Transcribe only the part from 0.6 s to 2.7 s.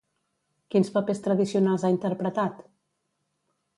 Quins papers tradicionals ha interpretat?